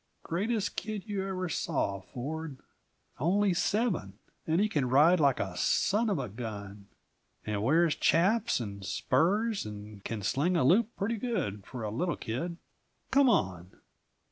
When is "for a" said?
11.67-11.91